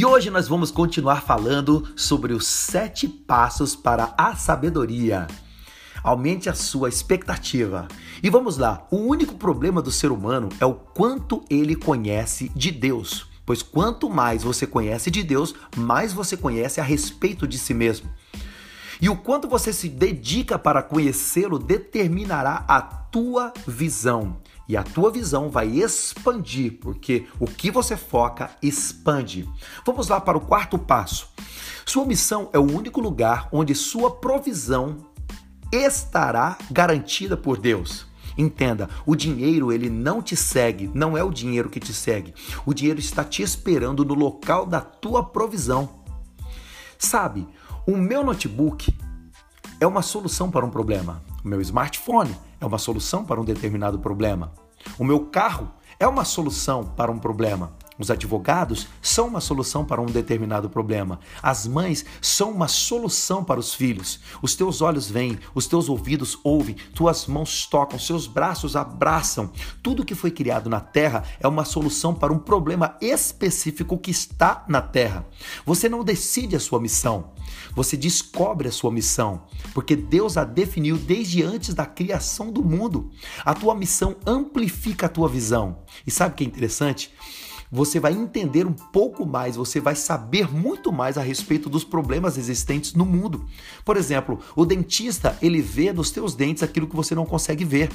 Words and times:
E 0.00 0.04
hoje 0.06 0.30
nós 0.30 0.48
vamos 0.48 0.70
continuar 0.70 1.20
falando 1.20 1.86
sobre 1.94 2.32
os 2.32 2.46
sete 2.46 3.06
passos 3.06 3.76
para 3.76 4.14
a 4.16 4.34
sabedoria. 4.34 5.26
Aumente 6.02 6.48
a 6.48 6.54
sua 6.54 6.88
expectativa. 6.88 7.86
E 8.22 8.30
vamos 8.30 8.56
lá, 8.56 8.86
o 8.90 8.96
único 8.96 9.34
problema 9.34 9.82
do 9.82 9.90
ser 9.90 10.10
humano 10.10 10.48
é 10.58 10.64
o 10.64 10.72
quanto 10.72 11.44
ele 11.50 11.76
conhece 11.76 12.50
de 12.56 12.70
Deus. 12.70 13.26
Pois 13.44 13.60
quanto 13.60 14.08
mais 14.08 14.42
você 14.42 14.66
conhece 14.66 15.10
de 15.10 15.22
Deus, 15.22 15.54
mais 15.76 16.14
você 16.14 16.34
conhece 16.34 16.80
a 16.80 16.82
respeito 16.82 17.46
de 17.46 17.58
si 17.58 17.74
mesmo. 17.74 18.08
E 19.02 19.10
o 19.10 19.16
quanto 19.18 19.48
você 19.48 19.70
se 19.70 19.90
dedica 19.90 20.58
para 20.58 20.82
conhecê-lo 20.82 21.58
determinará 21.58 22.64
a 22.66 22.80
tua 22.80 23.52
visão. 23.66 24.38
E 24.70 24.76
a 24.76 24.84
tua 24.84 25.10
visão 25.10 25.50
vai 25.50 25.66
expandir, 25.66 26.78
porque 26.80 27.26
o 27.40 27.44
que 27.44 27.72
você 27.72 27.96
foca 27.96 28.52
expande. 28.62 29.48
Vamos 29.84 30.06
lá 30.06 30.20
para 30.20 30.38
o 30.38 30.40
quarto 30.40 30.78
passo. 30.78 31.28
Sua 31.84 32.04
missão 32.04 32.48
é 32.52 32.58
o 32.60 32.62
único 32.62 33.00
lugar 33.00 33.48
onde 33.50 33.74
sua 33.74 34.12
provisão 34.12 34.98
estará 35.72 36.56
garantida 36.70 37.36
por 37.36 37.58
Deus. 37.58 38.06
Entenda, 38.38 38.88
o 39.04 39.16
dinheiro 39.16 39.72
ele 39.72 39.90
não 39.90 40.22
te 40.22 40.36
segue, 40.36 40.88
não 40.94 41.18
é 41.18 41.24
o 41.24 41.32
dinheiro 41.32 41.68
que 41.68 41.80
te 41.80 41.92
segue. 41.92 42.32
O 42.64 42.72
dinheiro 42.72 43.00
está 43.00 43.24
te 43.24 43.42
esperando 43.42 44.04
no 44.04 44.14
local 44.14 44.64
da 44.64 44.80
tua 44.80 45.24
provisão. 45.24 46.04
Sabe, 46.96 47.44
o 47.88 47.96
meu 47.96 48.22
notebook 48.22 48.96
é 49.80 49.86
uma 49.86 50.00
solução 50.00 50.48
para 50.48 50.64
um 50.64 50.70
problema. 50.70 51.20
O 51.44 51.48
meu 51.48 51.60
smartphone 51.60 52.36
é 52.60 52.64
uma 52.64 52.78
solução 52.78 53.24
para 53.24 53.40
um 53.40 53.44
determinado 53.44 53.98
problema. 53.98 54.52
O 54.98 55.04
meu 55.04 55.26
carro 55.26 55.70
é 55.98 56.06
uma 56.06 56.24
solução 56.24 56.84
para 56.84 57.10
um 57.10 57.18
problema. 57.18 57.72
Os 58.00 58.10
advogados 58.10 58.88
são 59.02 59.28
uma 59.28 59.42
solução 59.42 59.84
para 59.84 60.00
um 60.00 60.06
determinado 60.06 60.70
problema. 60.70 61.20
As 61.42 61.66
mães 61.66 62.02
são 62.22 62.50
uma 62.50 62.66
solução 62.66 63.44
para 63.44 63.60
os 63.60 63.74
filhos. 63.74 64.20
Os 64.40 64.54
teus 64.54 64.80
olhos 64.80 65.10
veem, 65.10 65.38
os 65.54 65.66
teus 65.66 65.86
ouvidos 65.86 66.38
ouvem, 66.42 66.76
tuas 66.94 67.26
mãos 67.26 67.66
tocam, 67.66 67.98
seus 67.98 68.26
braços 68.26 68.74
abraçam. 68.74 69.52
Tudo 69.82 70.04
que 70.04 70.14
foi 70.14 70.30
criado 70.30 70.70
na 70.70 70.80
terra 70.80 71.24
é 71.38 71.46
uma 71.46 71.66
solução 71.66 72.14
para 72.14 72.32
um 72.32 72.38
problema 72.38 72.96
específico 73.02 73.98
que 73.98 74.10
está 74.10 74.64
na 74.66 74.80
terra. 74.80 75.26
Você 75.66 75.86
não 75.86 76.02
decide 76.02 76.56
a 76.56 76.60
sua 76.60 76.80
missão, 76.80 77.32
você 77.74 77.98
descobre 77.98 78.66
a 78.66 78.72
sua 78.72 78.90
missão, 78.90 79.42
porque 79.74 79.94
Deus 79.94 80.38
a 80.38 80.44
definiu 80.44 80.96
desde 80.96 81.42
antes 81.42 81.74
da 81.74 81.84
criação 81.84 82.50
do 82.50 82.64
mundo. 82.64 83.10
A 83.44 83.52
tua 83.52 83.74
missão 83.74 84.16
amplifica 84.26 85.04
a 85.04 85.10
tua 85.10 85.28
visão. 85.28 85.82
E 86.06 86.10
sabe 86.10 86.32
o 86.32 86.36
que 86.36 86.44
é 86.44 86.46
interessante? 86.46 87.12
Você 87.70 88.00
vai 88.00 88.12
entender 88.12 88.66
um 88.66 88.72
pouco 88.72 89.24
mais, 89.24 89.56
você 89.56 89.80
vai 89.80 89.94
saber 89.94 90.52
muito 90.52 90.90
mais 90.90 91.16
a 91.16 91.22
respeito 91.22 91.68
dos 91.68 91.84
problemas 91.84 92.36
existentes 92.36 92.94
no 92.94 93.06
mundo. 93.06 93.46
Por 93.84 93.96
exemplo, 93.96 94.40
o 94.56 94.66
dentista, 94.66 95.38
ele 95.40 95.62
vê 95.62 95.92
nos 95.92 96.10
teus 96.10 96.34
dentes 96.34 96.62
aquilo 96.62 96.86
que 96.88 96.96
você 96.96 97.14
não 97.14 97.24
consegue 97.24 97.64
ver. 97.64 97.90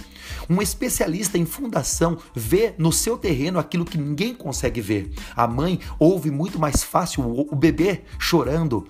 Um 0.49 0.61
especialista 0.61 1.37
em 1.37 1.45
fundação 1.45 2.17
vê 2.33 2.73
no 2.77 2.91
seu 2.91 3.17
terreno 3.17 3.59
aquilo 3.59 3.85
que 3.85 3.97
ninguém 3.97 4.33
consegue 4.33 4.79
ver. 4.79 5.11
A 5.35 5.47
mãe 5.47 5.79
ouve 5.99 6.31
muito 6.31 6.57
mais 6.57 6.83
fácil 6.83 7.23
o 7.27 7.55
bebê 7.55 8.01
chorando. 8.17 8.87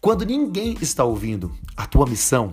Quando 0.00 0.26
ninguém 0.26 0.76
está 0.80 1.04
ouvindo, 1.04 1.52
a 1.76 1.86
tua 1.86 2.06
missão 2.06 2.52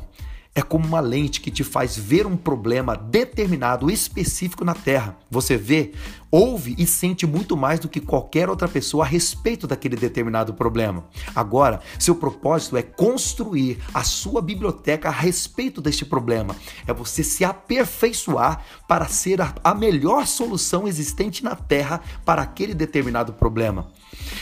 é 0.59 0.61
como 0.61 0.85
uma 0.85 0.99
lente 0.99 1.39
que 1.39 1.49
te 1.49 1.63
faz 1.63 1.97
ver 1.97 2.27
um 2.27 2.35
problema 2.35 2.95
determinado, 2.95 3.89
específico 3.89 4.65
na 4.65 4.73
Terra. 4.73 5.17
Você 5.31 5.55
vê, 5.55 5.93
ouve 6.29 6.75
e 6.77 6.85
sente 6.85 7.25
muito 7.25 7.55
mais 7.55 7.79
do 7.79 7.87
que 7.87 8.01
qualquer 8.01 8.49
outra 8.49 8.67
pessoa 8.67 9.05
a 9.05 9.07
respeito 9.07 9.65
daquele 9.65 9.95
determinado 9.95 10.53
problema. 10.53 11.05
Agora, 11.33 11.79
seu 11.97 12.13
propósito 12.13 12.75
é 12.75 12.81
construir 12.81 13.79
a 13.93 14.03
sua 14.03 14.41
biblioteca 14.41 15.07
a 15.07 15.13
respeito 15.13 15.81
deste 15.81 16.05
problema. 16.05 16.55
É 16.85 16.93
você 16.93 17.23
se 17.23 17.45
aperfeiçoar 17.45 18.63
para 18.87 19.07
ser 19.07 19.39
a 19.63 19.73
melhor 19.73 20.27
solução 20.27 20.87
existente 20.87 21.43
na 21.43 21.55
Terra 21.55 22.01
para 22.25 22.41
aquele 22.41 22.73
determinado 22.73 23.31
problema. 23.31 23.87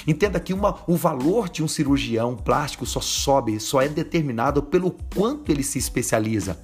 Entenda 0.05 0.39
que 0.39 0.53
uma, 0.53 0.77
o 0.87 0.95
valor 0.95 1.49
de 1.49 1.63
um 1.63 1.67
cirurgião 1.67 2.35
plástico 2.35 2.85
só 2.85 3.01
sobe, 3.01 3.59
só 3.59 3.81
é 3.81 3.87
determinado 3.87 4.61
pelo 4.63 4.91
quanto 5.13 5.51
ele 5.51 5.63
se 5.63 5.77
especializa. 5.77 6.59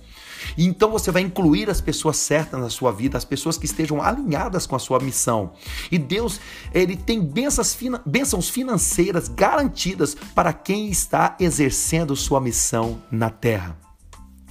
E 0.57 0.66
então 0.66 0.91
você 0.91 1.12
vai 1.12 1.22
incluir 1.22 1.69
as 1.69 1.81
pessoas 1.81 2.18
certas 2.18 2.59
na 2.59 2.69
sua 2.69 2.91
vida, 2.91 3.18
as 3.18 3.25
pessoas 3.25 3.57
que 3.57 3.66
estejam 3.66 4.02
alinhadas 4.02 4.66
com 4.66 4.75
a 4.75 4.79
sua 4.79 5.00
missão. 5.00 5.53
E 5.91 5.97
Deus, 5.97 6.40
ele 6.73 6.96
tem 6.96 7.22
bênçãos, 7.22 7.78
bênçãos 8.06 8.50
financeiras 8.50 9.28
garantidas 9.28 10.16
para 10.35 10.53
quem 10.53 10.90
está 10.90 11.35
exercendo 11.40 12.16
sua 12.16 12.41
missão 12.41 13.02
na 13.12 13.29
terra. 13.29 13.78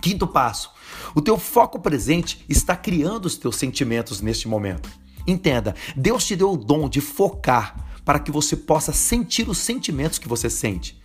Quinto 0.01 0.27
passo: 0.27 0.71
o 1.15 1.21
teu 1.21 1.39
foco 1.39 1.79
presente 1.79 2.45
está 2.49 2.75
criando 2.75 3.27
os 3.27 3.37
teus 3.37 3.57
sentimentos 3.57 4.21
neste 4.21 4.49
momento. 4.49 4.89
Entenda, 5.27 5.75
Deus 5.95 6.27
te 6.27 6.35
deu 6.35 6.53
o 6.53 6.57
dom 6.57 6.89
de 6.89 7.01
focar 7.01 7.92
para 8.05 8.19
que 8.19 8.31
você 8.31 8.57
possa 8.57 8.93
sentir 8.93 9.49
os 9.49 9.59
sentimentos 9.59 10.19
que 10.19 10.29
você 10.29 10.49
sente. 10.51 11.01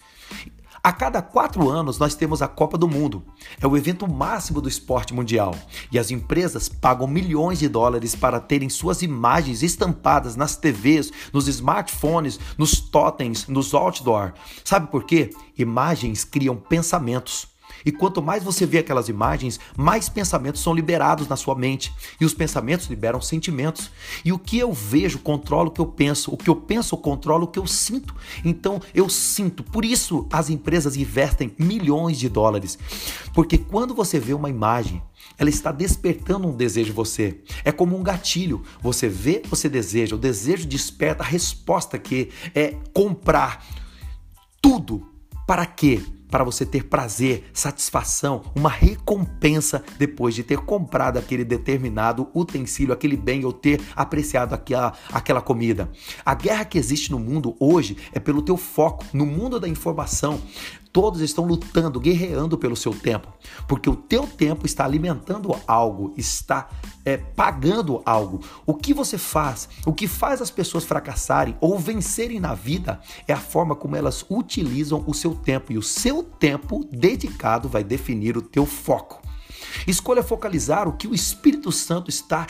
A 0.88 0.94
cada 0.94 1.22
quatro 1.22 1.70
anos 1.70 1.98
nós 1.98 2.16
temos 2.16 2.42
a 2.42 2.48
Copa 2.48 2.78
do 2.78 2.88
Mundo. 2.88 3.22
É 3.60 3.68
o 3.68 3.76
evento 3.76 4.10
máximo 4.10 4.62
do 4.62 4.70
esporte 4.70 5.14
mundial. 5.14 5.54
E 5.92 6.00
as 6.00 6.12
empresas 6.12 6.70
pagam 6.70 7.06
milhões 7.06 7.60
de 7.60 7.68
dólares 7.68 8.16
para 8.16 8.40
terem 8.40 8.70
suas 8.70 9.02
imagens 9.02 9.64
estampadas 9.64 10.38
nas 10.38 10.56
TVs, 10.56 11.12
nos 11.34 11.50
smartphones, 11.50 12.40
nos 12.58 12.80
totens, 12.80 13.48
nos 13.48 13.74
outdoor. 13.74 14.34
Sabe 14.64 14.88
por 14.90 15.04
quê? 15.04 15.32
Imagens 15.58 16.24
criam 16.24 16.56
pensamentos. 16.56 17.57
E 17.86 17.92
quanto 17.92 18.22
mais 18.22 18.44
você 18.44 18.66
vê 18.66 18.80
aquelas 18.80 19.10
imagens, 19.10 19.60
mais 19.78 20.10
pensamentos 20.10 20.62
são 20.62 20.74
liberados 20.74 21.28
na 21.28 21.36
sua 21.36 21.56
mente. 21.56 21.94
E 22.20 22.26
os 22.26 22.34
pensamentos 22.34 22.88
liberam 22.88 23.22
sentimentos. 23.22 23.92
E 24.24 24.32
o 24.32 24.40
que 24.40 24.58
eu 24.58 24.74
vejo 24.74 25.20
controla 25.20 25.70
o 25.70 25.72
que 25.72 25.82
eu 25.82 25.86
penso. 25.86 26.32
O 26.32 26.38
que 26.38 26.50
eu 26.50 26.56
penso 26.56 26.98
controla 26.98 27.44
o 27.44 27.48
que 27.48 27.60
eu 27.60 27.68
sinto. 27.68 28.16
Então 28.44 28.82
eu 28.94 29.10
sinto. 29.10 29.64
Por 29.64 29.86
isso 29.86 30.28
as 30.32 30.50
empresas 30.50 30.96
investem 30.96 31.54
milhões 31.58 32.18
de 32.18 32.30
dólares. 32.30 32.78
Porque 33.34 33.58
quando 33.58 33.94
você 33.94 34.20
vê 34.20 34.34
uma 34.34 34.50
imagem, 34.50 35.02
ela 35.38 35.50
está 35.50 35.72
despertando 35.72 36.48
um 36.48 36.56
desejo 36.56 36.92
em 36.92 36.96
você. 36.96 37.42
É 37.64 37.72
como 37.72 37.98
um 37.98 38.04
gatilho. 38.04 38.64
Você 38.82 39.08
vê, 39.08 39.42
você 39.48 39.70
deseja. 39.70 40.16
O 40.16 40.20
desejo 40.20 40.68
desperta 40.68 41.24
a 41.24 41.26
resposta 41.26 41.98
que 41.98 42.30
é 42.56 42.76
comprar 42.94 43.66
tudo. 44.62 45.08
Para 45.46 45.66
quê? 45.66 46.02
Para 46.30 46.44
você 46.44 46.66
ter 46.66 46.86
prazer, 46.86 47.50
satisfação, 47.54 48.44
uma 48.56 48.70
recompensa 48.70 49.84
depois 49.98 50.36
de 50.36 50.44
ter 50.44 50.60
comprado 50.60 51.18
aquele 51.18 51.44
determinado 51.44 52.30
utensílio, 52.34 52.94
aquele 52.94 53.18
bem 53.18 53.46
ou 53.46 53.54
ter 53.54 53.82
apreciado 53.96 54.54
aquela, 54.54 54.94
aquela 55.12 55.42
comida. 55.42 55.90
A 56.26 56.34
guerra 56.34 56.66
que 56.66 56.78
existe 56.78 57.12
no 57.12 57.20
mundo 57.20 57.56
hoje 57.60 57.98
é 58.14 58.20
pelo 58.20 58.42
teu 58.42 58.58
foco, 58.58 59.06
no 59.14 59.26
mundo 59.26 59.60
da 59.60 59.68
informação. 59.68 60.40
Todos 60.98 61.22
estão 61.22 61.46
lutando, 61.46 62.00
guerreando 62.00 62.58
pelo 62.58 62.76
seu 62.76 62.92
tempo, 62.92 63.32
porque 63.68 63.88
o 63.88 63.96
teu 63.96 64.26
tempo 64.26 64.66
está 64.66 64.84
alimentando 64.84 65.56
algo, 65.68 66.12
está 66.18 66.72
é, 67.06 67.18
pagando 67.18 68.02
algo. 68.04 68.42
O 68.66 68.74
que 68.74 68.96
você 68.96 69.16
faz, 69.16 69.70
o 69.86 69.94
que 69.94 70.08
faz 70.08 70.42
as 70.42 70.50
pessoas 70.50 70.86
fracassarem 70.86 71.56
ou 71.62 71.78
vencerem 71.78 72.40
na 72.40 72.56
vida 72.56 73.00
é 73.28 73.34
a 73.34 73.38
forma 73.38 73.76
como 73.76 73.96
elas 73.96 74.26
utilizam 74.28 75.04
o 75.06 75.14
seu 75.14 75.36
tempo 75.36 75.72
e 75.72 75.78
o 75.78 75.84
seu 75.84 76.24
tempo 76.24 76.84
dedicado 76.92 77.70
vai 77.70 77.84
definir 77.84 78.36
o 78.36 78.42
teu 78.42 78.66
foco. 78.66 79.22
Escolha 79.86 80.24
focalizar 80.24 80.88
o 80.88 80.94
que 80.94 81.08
o 81.08 81.14
Espírito 81.14 81.72
Santo 81.72 82.10
está 82.10 82.48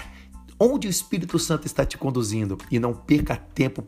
onde 0.58 0.88
o 0.88 0.90
Espírito 0.90 1.38
Santo 1.38 1.68
está 1.68 1.86
te 1.86 1.98
conduzindo 1.98 2.58
e 2.72 2.80
não 2.80 2.94
perca 2.94 3.36
tempo 3.36 3.84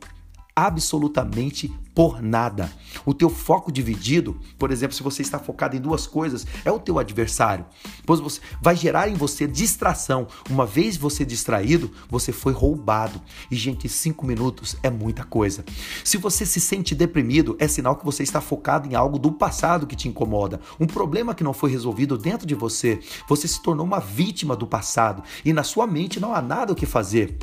absolutamente 0.66 1.72
por 2.00 2.22
nada. 2.22 2.72
O 3.06 3.14
teu 3.14 3.30
foco 3.30 3.72
dividido, 3.72 4.40
por 4.58 4.72
exemplo, 4.72 4.96
se 4.96 5.04
você 5.04 5.22
está 5.22 5.38
focado 5.38 5.76
em 5.76 5.82
duas 5.82 6.08
coisas, 6.08 6.48
é 6.64 6.72
o 6.72 6.80
teu 6.80 6.98
adversário. 6.98 7.66
Pois 8.06 8.22
você 8.22 8.40
vai 8.62 8.76
gerar 8.76 9.10
em 9.10 9.16
você 9.16 9.46
distração. 9.46 10.28
Uma 10.50 10.66
vez 10.66 10.96
você 10.96 11.26
distraído, 11.26 11.92
você 12.10 12.32
foi 12.32 12.54
roubado. 12.54 13.22
E 13.52 13.56
gente, 13.56 13.90
cinco 13.90 14.26
minutos 14.26 14.78
é 14.82 14.90
muita 14.90 15.26
coisa. 15.26 15.66
Se 16.04 16.16
você 16.16 16.46
se 16.46 16.62
sente 16.62 16.96
deprimido, 16.96 17.58
é 17.60 17.68
sinal 17.68 17.98
que 17.98 18.06
você 18.06 18.24
está 18.24 18.40
focado 18.40 18.88
em 18.88 18.96
algo 18.96 19.20
do 19.20 19.34
passado 19.34 19.86
que 19.86 19.96
te 19.96 20.08
incomoda, 20.08 20.62
um 20.80 20.88
problema 20.88 21.36
que 21.36 21.44
não 21.44 21.54
foi 21.54 21.70
resolvido 21.70 22.18
dentro 22.18 22.48
de 22.48 22.56
você. 22.56 23.00
Você 23.28 23.46
se 23.46 23.62
tornou 23.62 23.86
uma 23.86 24.00
vítima 24.00 24.56
do 24.56 24.66
passado 24.66 25.22
e 25.44 25.52
na 25.52 25.64
sua 25.64 25.86
mente 25.86 26.20
não 26.20 26.34
há 26.34 26.42
nada 26.42 26.72
o 26.72 26.76
que 26.76 26.86
fazer. 26.86 27.38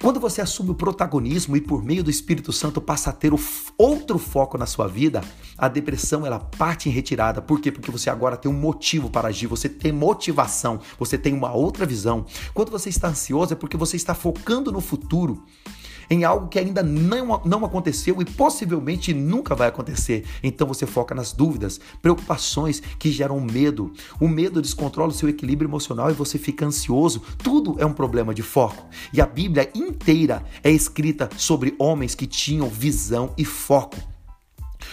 Quando 0.00 0.20
você 0.20 0.40
assume 0.40 0.70
o 0.70 0.74
protagonismo 0.74 1.56
e 1.56 1.60
por 1.60 1.82
meio 1.82 2.04
do 2.04 2.10
Espírito 2.10 2.52
Santo 2.52 2.80
passa 2.80 3.10
a 3.10 3.12
ter 3.12 3.32
outro 3.76 4.16
foco 4.16 4.56
na 4.56 4.64
sua 4.64 4.86
vida, 4.86 5.20
a 5.56 5.66
depressão 5.66 6.24
ela 6.24 6.38
parte 6.38 6.88
em 6.88 6.92
retirada. 6.92 7.42
Por 7.42 7.60
quê? 7.60 7.72
Porque 7.72 7.90
você 7.90 8.08
agora 8.08 8.36
tem 8.36 8.48
um 8.50 8.54
motivo 8.54 9.10
para 9.10 9.26
agir, 9.26 9.48
você 9.48 9.68
tem 9.68 9.90
motivação, 9.90 10.78
você 11.00 11.18
tem 11.18 11.34
uma 11.34 11.52
outra 11.52 11.84
visão. 11.84 12.24
Quando 12.54 12.70
você 12.70 12.88
está 12.88 13.08
ansioso 13.08 13.54
é 13.54 13.56
porque 13.56 13.76
você 13.76 13.96
está 13.96 14.14
focando 14.14 14.70
no 14.70 14.80
futuro. 14.80 15.42
Em 16.10 16.24
algo 16.24 16.48
que 16.48 16.58
ainda 16.58 16.82
não, 16.82 17.40
não 17.44 17.64
aconteceu 17.64 18.20
e 18.20 18.24
possivelmente 18.24 19.12
nunca 19.12 19.54
vai 19.54 19.68
acontecer. 19.68 20.24
Então 20.42 20.66
você 20.66 20.86
foca 20.86 21.14
nas 21.14 21.32
dúvidas, 21.32 21.80
preocupações 22.00 22.80
que 22.98 23.10
geram 23.10 23.40
medo. 23.40 23.92
O 24.20 24.28
medo 24.28 24.62
descontrola 24.62 25.10
o 25.10 25.14
seu 25.14 25.28
equilíbrio 25.28 25.68
emocional 25.68 26.10
e 26.10 26.14
você 26.14 26.38
fica 26.38 26.66
ansioso. 26.66 27.22
Tudo 27.38 27.76
é 27.78 27.86
um 27.86 27.92
problema 27.92 28.34
de 28.34 28.42
foco. 28.42 28.86
E 29.12 29.20
a 29.20 29.26
Bíblia 29.26 29.70
inteira 29.74 30.42
é 30.62 30.70
escrita 30.70 31.28
sobre 31.36 31.74
homens 31.78 32.14
que 32.14 32.26
tinham 32.26 32.68
visão 32.68 33.32
e 33.36 33.44
foco 33.44 33.96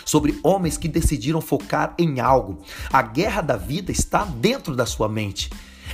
sobre 0.03 0.39
homens 0.43 0.77
que 0.77 0.87
decidiram 0.87 1.41
focar 1.41 1.95
em 1.97 2.19
algo. 2.19 2.61
A 2.91 3.01
guerra 3.01 3.41
da 3.41 3.55
vida 3.55 3.91
está 3.91 4.23
dentro 4.23 4.75
da 4.75 4.85
sua 4.85 5.09
mente. 5.09 5.49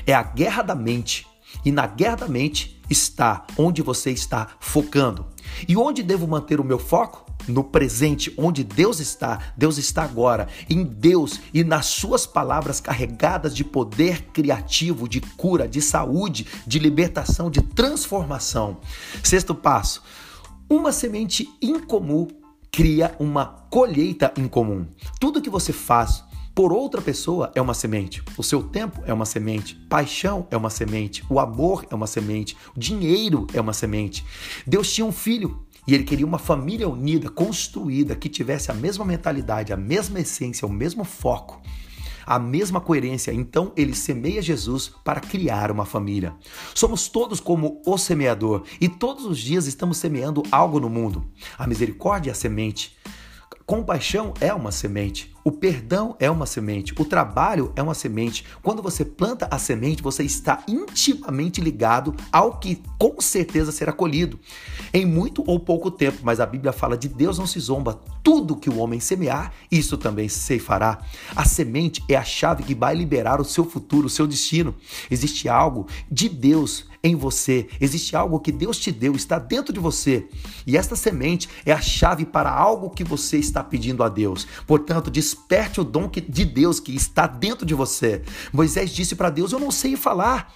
É 0.06 0.14
a 0.14 0.24
guerra 0.24 0.62
da 0.64 0.76
mente. 0.76 1.26
E 1.64 1.72
na 1.72 1.88
guerra 1.88 2.16
da 2.16 2.28
mente 2.28 2.81
está 2.92 3.46
onde 3.58 3.82
você 3.82 4.12
está 4.12 4.50
focando. 4.60 5.26
E 5.68 5.76
onde 5.76 6.04
devo 6.04 6.28
manter 6.28 6.60
o 6.60 6.64
meu 6.64 6.78
foco? 6.78 7.26
No 7.48 7.64
presente, 7.64 8.34
onde 8.38 8.64
Deus 8.64 9.00
está. 9.00 9.54
Deus 9.58 9.78
está 9.78 10.04
agora 10.04 10.48
em 10.70 10.84
Deus 10.84 11.40
e 11.54 11.64
nas 11.64 11.88
suas 11.88 12.28
palavras 12.28 12.80
carregadas 12.80 13.56
de 13.56 13.64
poder 13.64 14.24
criativo, 14.34 15.08
de 15.08 15.22
cura, 15.22 15.68
de 15.68 15.82
saúde, 15.82 16.46
de 16.68 16.78
libertação, 16.78 17.50
de 17.50 17.62
transformação. 17.62 18.78
Sexto 19.24 19.56
passo: 19.56 20.04
uma 20.70 20.92
semente 20.92 21.50
incomum 21.62 22.28
cria 22.72 23.16
uma 23.20 23.46
colheita 23.70 24.32
incomum. 24.38 24.88
Tudo 25.20 25.42
que 25.42 25.50
você 25.50 25.74
faz 25.74 26.24
por 26.62 26.72
outra 26.72 27.02
pessoa 27.02 27.52
é 27.56 27.60
uma 27.60 27.74
semente. 27.74 28.22
O 28.38 28.44
seu 28.44 28.62
tempo 28.62 29.02
é 29.08 29.12
uma 29.12 29.26
semente. 29.26 29.74
Paixão 29.90 30.46
é 30.52 30.56
uma 30.56 30.70
semente. 30.70 31.24
O 31.28 31.40
amor 31.40 31.88
é 31.90 31.96
uma 31.96 32.06
semente. 32.06 32.56
O 32.76 32.80
dinheiro 32.80 33.48
é 33.52 33.60
uma 33.60 33.74
semente. 33.74 34.24
Deus 34.68 34.94
tinha 34.94 35.04
um 35.04 35.12
filho 35.12 35.66
e 35.88 35.96
ele 35.96 36.04
queria 36.04 36.24
uma 36.24 36.38
família 36.38 36.88
unida, 36.88 37.32
construída, 37.32 38.16
que 38.16 38.30
tivesse 38.30 38.70
a 38.70 38.76
mesma 38.76 39.04
mentalidade, 39.04 39.74
a 39.74 39.76
mesma 39.76 40.20
essência, 40.20 40.68
o 40.68 40.72
mesmo 40.72 41.04
foco 41.04 41.60
a 42.24 42.38
mesma 42.38 42.80
coerência. 42.80 43.34
Então 43.34 43.74
ele 43.76 43.96
semeia 43.96 44.42
Jesus 44.44 44.92
para 45.04 45.20
criar 45.20 45.72
uma 45.72 45.86
família. 45.86 46.36
Somos 46.76 47.10
todos 47.10 47.40
como 47.40 47.82
o 47.84 47.98
semeador 47.98 48.64
e 48.80 48.88
todos 48.88 49.26
os 49.26 49.40
dias 49.40 49.66
estamos 49.66 49.98
semeando 49.98 50.44
algo 50.52 50.80
no 50.80 50.88
mundo. 50.88 51.26
A 51.58 51.66
misericórdia 51.66 52.30
é 52.30 52.34
a 52.34 52.36
semente. 52.36 52.96
Compaixão 53.72 54.34
é 54.42 54.54
uma 54.54 54.70
semente. 54.70 55.34
O 55.46 55.50
perdão 55.50 56.18
é 56.20 56.30
uma 56.30 56.46
semente, 56.46 56.94
o 57.00 57.06
trabalho 57.06 57.72
é 57.74 57.82
uma 57.82 57.94
semente. 57.94 58.44
Quando 58.62 58.82
você 58.82 59.06
planta 59.06 59.48
a 59.50 59.58
semente, 59.58 60.04
você 60.04 60.24
está 60.24 60.62
intimamente 60.68 61.62
ligado 61.62 62.14
ao 62.34 62.60
que 62.60 62.84
com 63.00 63.22
certeza 63.22 63.72
será 63.72 63.94
colhido 63.94 64.38
em 64.94 65.06
muito 65.06 65.42
ou 65.48 65.58
pouco 65.58 65.90
tempo. 65.90 66.18
Mas 66.22 66.42
a 66.42 66.46
Bíblia 66.46 66.74
fala 66.74 66.98
de 66.98 67.08
Deus 67.08 67.40
não 67.40 67.48
se 67.48 67.62
zomba. 67.62 67.98
Tudo 68.22 68.58
que 68.58 68.70
o 68.70 68.78
homem 68.78 69.00
semear, 69.00 69.54
isso 69.72 69.98
também 69.98 70.28
se 70.28 70.60
fará. 70.60 71.00
A 71.34 71.46
semente 71.46 72.04
é 72.10 72.18
a 72.18 72.26
chave 72.26 72.64
que 72.64 72.76
vai 72.76 72.94
liberar 72.94 73.40
o 73.40 73.46
seu 73.46 73.64
futuro, 73.64 74.08
o 74.08 74.10
seu 74.10 74.28
destino. 74.28 74.76
Existe 75.10 75.48
algo 75.48 75.88
de 76.12 76.28
Deus 76.28 76.91
em 77.04 77.16
você. 77.16 77.68
Existe 77.80 78.16
algo 78.16 78.40
que 78.40 78.52
Deus 78.52 78.78
te 78.78 78.92
deu, 78.92 79.16
está 79.16 79.40
dentro 79.40 79.74
de 79.74 79.80
você. 79.80 80.28
E 80.66 80.78
esta 80.78 80.96
semente 80.96 81.50
é 81.66 81.72
a 81.72 81.82
chave 81.82 82.26
para 82.26 82.52
algo 82.52 82.90
que 82.90 83.04
você 83.04 83.38
está 83.38 83.64
pedindo 83.64 84.04
a 84.04 84.10
Deus. 84.10 84.48
Portanto, 84.68 85.10
desperte 85.10 85.82
o 85.82 85.84
dom 85.84 86.10
de 86.10 86.46
Deus 86.46 86.80
que 86.80 86.96
está 86.96 87.28
dentro 87.28 87.66
de 87.66 87.74
você. 87.74 88.22
Moisés 88.54 88.92
disse 88.92 89.16
para 89.16 89.30
Deus: 89.30 89.52
Eu 89.52 89.60
não 89.60 89.72
sei 89.72 89.96
falar. 89.96 90.54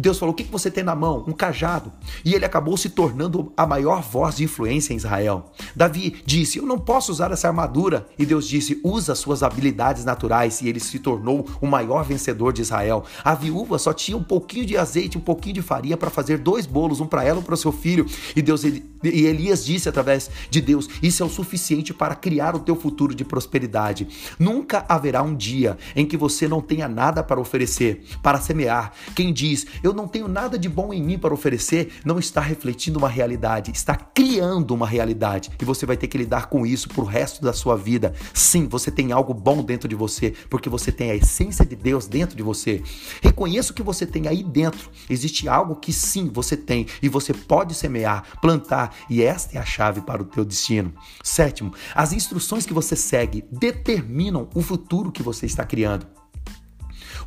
Deus 0.00 0.18
falou: 0.18 0.32
O 0.32 0.36
que 0.36 0.44
você 0.44 0.70
tem 0.70 0.82
na 0.82 0.94
mão? 0.94 1.24
Um 1.28 1.32
cajado. 1.32 1.92
E 2.24 2.34
ele 2.34 2.44
acabou 2.44 2.76
se 2.76 2.88
tornando 2.90 3.52
a 3.56 3.66
maior 3.66 4.02
voz 4.02 4.36
de 4.36 4.44
influência 4.44 4.92
em 4.92 4.96
Israel. 4.96 5.52
Davi 5.76 6.22
disse: 6.24 6.58
Eu 6.58 6.66
não 6.66 6.78
posso 6.78 7.12
usar 7.12 7.30
essa 7.30 7.48
armadura. 7.48 8.06
E 8.18 8.24
Deus 8.24 8.48
disse: 8.48 8.80
Usa 8.82 9.14
suas 9.14 9.42
habilidades 9.42 10.04
naturais. 10.04 10.60
E 10.62 10.68
ele 10.68 10.80
se 10.80 10.98
tornou 10.98 11.46
o 11.60 11.66
maior 11.66 12.02
vencedor 12.04 12.52
de 12.52 12.62
Israel. 12.62 13.04
A 13.22 13.34
viúva 13.34 13.78
só 13.78 13.92
tinha 13.92 14.16
um 14.16 14.22
pouquinho 14.22 14.64
de 14.64 14.76
azeite, 14.76 15.18
um 15.18 15.20
pouquinho 15.20 15.54
de 15.54 15.62
farinha 15.62 15.96
para 15.96 16.10
fazer 16.10 16.38
dois 16.38 16.66
bolos, 16.66 17.00
um 17.00 17.06
para 17.06 17.24
ela 17.24 17.38
e 17.38 17.40
um 17.40 17.44
para 17.44 17.54
o 17.54 17.58
seu 17.58 17.72
filho. 17.72 18.06
E 18.34 18.40
Deus 18.40 18.64
e 18.64 19.26
Elias 19.26 19.64
disse 19.64 19.88
através 19.88 20.30
de 20.50 20.60
Deus: 20.60 20.88
Isso 21.02 21.22
é 21.22 21.26
o 21.26 21.30
suficiente 21.30 21.92
para 21.92 22.14
criar 22.14 22.54
o 22.54 22.60
teu 22.60 22.76
futuro 22.76 23.14
de 23.14 23.24
prosperidade. 23.24 24.08
Nunca 24.38 24.84
haverá 24.88 25.22
um 25.22 25.34
dia 25.34 25.76
em 25.96 26.06
que 26.06 26.16
você 26.16 26.46
não 26.46 26.60
tenha 26.60 26.88
nada 26.88 27.22
para 27.22 27.40
oferecer, 27.40 28.04
para 28.22 28.40
semear. 28.40 28.92
Quem 29.14 29.32
diz: 29.32 29.66
Eu 29.82 29.89
não 29.94 30.08
tenho 30.08 30.28
nada 30.28 30.58
de 30.58 30.68
bom 30.68 30.92
em 30.92 31.02
mim 31.02 31.18
para 31.18 31.34
oferecer, 31.34 31.92
não 32.04 32.18
está 32.18 32.40
refletindo 32.40 32.98
uma 32.98 33.08
realidade, 33.08 33.70
está 33.70 33.94
criando 33.94 34.74
uma 34.74 34.86
realidade. 34.86 35.50
E 35.60 35.64
você 35.64 35.86
vai 35.86 35.96
ter 35.96 36.08
que 36.08 36.18
lidar 36.18 36.46
com 36.46 36.66
isso 36.66 36.88
pro 36.88 37.04
resto 37.04 37.42
da 37.42 37.52
sua 37.52 37.76
vida. 37.76 38.14
Sim, 38.32 38.66
você 38.68 38.90
tem 38.90 39.12
algo 39.12 39.34
bom 39.34 39.62
dentro 39.62 39.88
de 39.88 39.94
você, 39.94 40.34
porque 40.48 40.68
você 40.68 40.90
tem 40.92 41.10
a 41.10 41.16
essência 41.16 41.64
de 41.64 41.76
Deus 41.76 42.06
dentro 42.06 42.36
de 42.36 42.42
você. 42.42 42.82
Reconheça 43.22 43.72
o 43.72 43.74
que 43.74 43.82
você 43.82 44.06
tem 44.06 44.28
aí 44.28 44.42
dentro. 44.42 44.90
Existe 45.08 45.48
algo 45.48 45.76
que 45.76 45.92
sim 45.92 46.30
você 46.32 46.56
tem 46.56 46.86
e 47.02 47.08
você 47.08 47.32
pode 47.32 47.74
semear, 47.74 48.38
plantar, 48.40 48.94
e 49.08 49.22
esta 49.22 49.56
é 49.56 49.60
a 49.60 49.64
chave 49.64 50.00
para 50.00 50.22
o 50.22 50.24
teu 50.24 50.44
destino. 50.44 50.92
Sétimo, 51.22 51.72
as 51.94 52.12
instruções 52.12 52.66
que 52.66 52.74
você 52.74 52.96
segue 52.96 53.44
determinam 53.50 54.48
o 54.54 54.62
futuro 54.62 55.12
que 55.12 55.22
você 55.22 55.46
está 55.46 55.64
criando. 55.64 56.19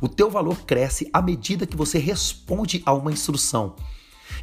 O 0.04 0.08
teu 0.08 0.28
valor 0.28 0.66
cresce 0.66 1.08
à 1.14 1.22
medida 1.22 1.66
que 1.66 1.78
você 1.78 1.98
responde 1.98 2.82
a 2.84 2.92
uma 2.92 3.10
instrução. 3.10 3.74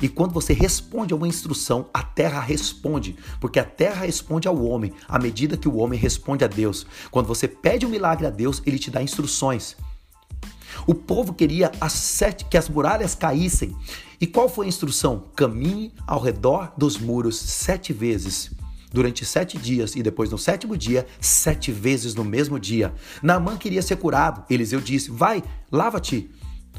E 0.01 0.09
quando 0.09 0.33
você 0.33 0.53
responde 0.53 1.13
a 1.13 1.15
uma 1.15 1.27
instrução, 1.27 1.87
a 1.93 2.01
terra 2.01 2.41
responde, 2.41 3.15
porque 3.39 3.59
a 3.59 3.63
terra 3.63 4.03
responde 4.03 4.47
ao 4.47 4.59
homem 4.59 4.91
à 5.07 5.19
medida 5.19 5.55
que 5.55 5.69
o 5.69 5.75
homem 5.75 5.99
responde 5.99 6.43
a 6.43 6.47
Deus. 6.47 6.87
Quando 7.11 7.27
você 7.27 7.47
pede 7.47 7.85
um 7.85 7.89
milagre 7.89 8.25
a 8.25 8.31
Deus, 8.31 8.59
ele 8.65 8.79
te 8.79 8.89
dá 8.89 9.03
instruções. 9.03 9.77
O 10.87 10.95
povo 10.95 11.31
queria 11.31 11.71
as 11.79 11.93
sete, 11.93 12.45
que 12.45 12.57
as 12.57 12.67
muralhas 12.67 13.13
caíssem. 13.13 13.77
E 14.19 14.25
qual 14.25 14.49
foi 14.49 14.65
a 14.65 14.69
instrução? 14.69 15.25
Caminhe 15.35 15.93
ao 16.07 16.19
redor 16.19 16.73
dos 16.75 16.97
muros 16.97 17.37
sete 17.37 17.93
vezes 17.93 18.49
durante 18.91 19.25
sete 19.25 19.57
dias 19.57 19.95
e 19.95 20.03
depois 20.03 20.29
no 20.29 20.38
sétimo 20.38 20.77
dia, 20.77 21.05
sete 21.19 21.71
vezes 21.71 22.13
no 22.13 22.23
mesmo 22.23 22.59
dia. 22.59 22.93
Naamã 23.23 23.57
queria 23.57 23.81
ser 23.81 23.95
curado. 23.97 24.43
Eliseu 24.49 24.81
disse: 24.81 25.09
Vai, 25.09 25.43
lava-te 25.71 26.29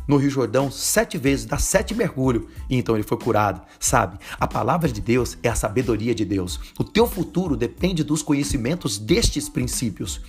no 0.06 0.16
Rio 0.16 0.30
Jordão 0.30 0.70
sete 0.70 1.16
vezes, 1.16 1.46
dá 1.46 1.58
sete 1.58 1.94
mergulhos, 1.94 2.44
e 2.68 2.76
então 2.76 2.94
ele 2.94 3.04
foi 3.04 3.18
curado. 3.18 3.62
Sabe, 3.78 4.18
a 4.38 4.46
palavra 4.46 4.90
de 4.90 5.00
Deus 5.00 5.38
é 5.42 5.48
a 5.48 5.54
sabedoria 5.54 6.14
de 6.14 6.24
Deus. 6.24 6.58
O 6.78 6.84
teu 6.84 7.06
futuro 7.06 7.56
depende 7.56 8.02
dos 8.02 8.22
conhecimentos 8.22 8.98
destes 8.98 9.48
princípios. 9.48 10.20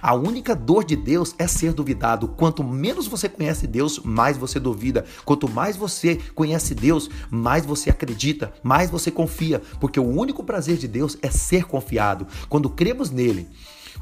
A 0.00 0.14
única 0.14 0.54
dor 0.54 0.84
de 0.84 0.96
Deus 0.96 1.34
é 1.38 1.46
ser 1.46 1.72
duvidado. 1.72 2.28
Quanto 2.28 2.62
menos 2.62 3.06
você 3.06 3.28
conhece 3.28 3.66
Deus, 3.66 3.98
mais 4.00 4.36
você 4.36 4.58
duvida. 4.60 5.04
Quanto 5.24 5.48
mais 5.48 5.76
você 5.76 6.18
conhece 6.34 6.74
Deus, 6.74 7.08
mais 7.30 7.64
você 7.64 7.90
acredita, 7.90 8.52
mais 8.62 8.90
você 8.90 9.10
confia, 9.10 9.60
porque 9.80 10.00
o 10.00 10.08
único 10.08 10.44
prazer 10.44 10.76
de 10.76 10.88
Deus 10.88 11.16
é 11.22 11.30
ser 11.30 11.64
confiado. 11.64 12.26
Quando 12.48 12.70
cremos 12.70 13.10
nele, 13.10 13.48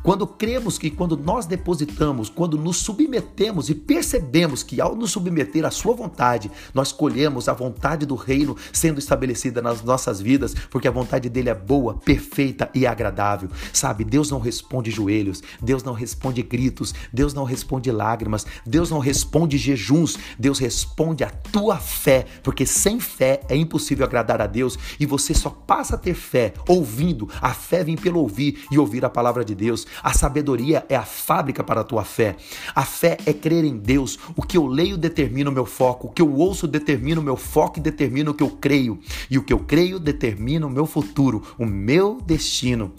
quando 0.02 0.26
cremos 0.26 0.78
que 0.78 0.90
quando 0.90 1.16
nós 1.16 1.46
depositamos, 1.46 2.28
quando 2.28 2.56
nos 2.56 2.78
submetemos 2.78 3.70
e 3.70 3.75
percebemos 3.75 4.62
que 4.62 4.80
ao 4.80 4.94
nos 4.94 5.11
submeter 5.11 5.64
à 5.64 5.70
sua 5.70 5.94
vontade, 5.94 6.50
nós 6.75 6.92
colhemos 6.92 7.49
a 7.49 7.52
vontade 7.52 8.06
do 8.06 8.14
reino 8.14 8.56
sendo 8.72 8.99
estabelecida 8.99 9.61
nas 9.61 9.82
nossas 9.82 10.20
vidas, 10.20 10.54
porque 10.70 10.88
a 10.88 10.92
vontade 10.92 11.28
dele 11.28 11.50
é 11.50 11.54
boa, 11.54 11.94
perfeita 11.94 12.70
e 12.75 12.87
agradável. 12.87 13.49
Sabe, 13.72 14.04
Deus 14.04 14.30
não 14.30 14.40
responde 14.40 14.90
joelhos, 14.90 15.42
Deus 15.61 15.82
não 15.82 15.92
responde 15.92 16.42
gritos, 16.42 16.94
Deus 17.12 17.34
não 17.34 17.44
responde 17.44 17.90
lágrimas, 17.90 18.46
Deus 18.66 18.90
não 18.90 18.99
responde 18.99 19.58
jejuns, 19.58 20.18
Deus 20.38 20.58
responde 20.58 21.25
a 21.25 21.30
tua 21.30 21.76
fé, 21.76 22.26
porque 22.42 22.66
sem 22.66 22.99
fé 23.00 23.40
é 23.49 23.56
impossível 23.56 24.04
agradar 24.04 24.40
a 24.40 24.46
Deus 24.46 24.78
e 24.99 25.06
você 25.06 25.34
só 25.34 25.50
passa 25.50 25.94
a 25.94 25.99
ter 25.99 26.14
fé 26.14 26.54
ouvindo. 26.68 27.28
A 27.40 27.54
fé 27.54 27.84
vem 27.84 27.96
pelo 27.96 28.20
ouvir 28.20 28.64
e 28.70 28.78
ouvir 28.78 29.04
a 29.04 29.11
palavra 29.11 29.44
de 29.44 29.54
Deus. 29.83 29.87
A 30.03 30.12
sabedoria 30.12 30.85
é 30.89 30.97
a 30.97 31.03
fábrica 31.03 31.62
para 31.62 31.81
a 31.81 31.85
tua 31.85 32.05
fé. 32.05 32.37
A 32.75 32.85
fé 32.85 33.17
é 33.27 33.33
crer 33.33 33.65
em 33.65 33.77
Deus. 33.77 34.19
O 34.37 34.43
que 34.43 34.57
eu 34.57 34.67
leio 34.67 34.97
determina 34.97 35.51
o 35.51 35.53
meu 35.53 35.67
foco. 35.67 36.09
O 36.09 36.11
que 36.11 36.23
eu 36.23 36.33
ouço 36.33 36.67
determina 36.67 37.21
o 37.21 37.25
meu 37.25 37.37
foco 37.37 37.79
e 37.79 37.83
determina 37.83 38.31
o 38.31 38.35
que 38.35 38.43
eu 38.43 38.51
creio. 38.51 39.01
E 39.31 39.39
o 39.39 39.43
que 39.43 39.53
eu 39.53 39.59
creio 39.59 39.99
determina 39.99 40.67
o 40.67 40.71
meu 40.71 40.87
futuro, 40.87 41.43
o 41.59 41.67
meu 41.67 42.21
destino. 42.21 42.93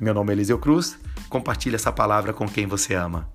Meu 0.00 0.14
nome 0.14 0.32
é 0.32 0.34
Eliseu 0.34 0.58
Cruz. 0.58 0.98
Compartilhe 1.28 1.74
essa 1.74 1.92
palavra 1.92 2.32
com 2.32 2.48
quem 2.48 2.66
você 2.66 2.94
ama. 2.94 3.28